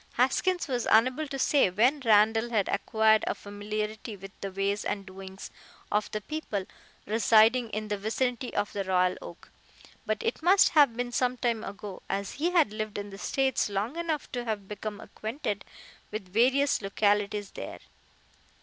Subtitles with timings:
[0.13, 5.05] Haskins was unable to say when Randall had acquired a familiarity with the ways and
[5.05, 5.51] doings
[5.91, 6.65] of the people
[7.05, 9.51] residing in the vicinity of the Royal Oak,
[10.07, 13.69] but it must have been some time ago, as he had lived in the States
[13.69, 15.63] long enough to have become acquainted
[16.09, 17.77] with various localities there.